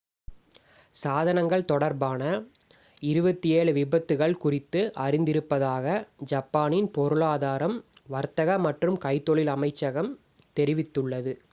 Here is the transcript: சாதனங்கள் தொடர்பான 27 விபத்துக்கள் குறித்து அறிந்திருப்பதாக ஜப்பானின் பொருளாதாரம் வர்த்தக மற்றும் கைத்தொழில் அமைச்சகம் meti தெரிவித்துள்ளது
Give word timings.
சாதனங்கள் 0.95 1.65
தொடர்பான 1.65 2.21
27 3.03 3.75
விபத்துக்கள் 3.77 4.35
குறித்து 4.37 4.81
அறிந்திருப்பதாக 5.05 5.95
ஜப்பானின் 6.25 6.89
பொருளாதாரம் 6.97 7.77
வர்த்தக 8.09 8.59
மற்றும் 8.67 8.99
கைத்தொழில் 9.05 9.53
அமைச்சகம் 9.55 10.11
meti 10.11 10.55
தெரிவித்துள்ளது 10.57 11.35